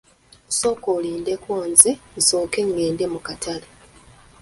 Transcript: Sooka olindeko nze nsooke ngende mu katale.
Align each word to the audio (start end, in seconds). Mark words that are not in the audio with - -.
Sooka 0.57 0.87
olindeko 0.97 1.51
nze 1.71 1.91
nsooke 2.17 2.59
ngende 2.69 3.05
mu 3.13 3.19
katale. 3.25 3.67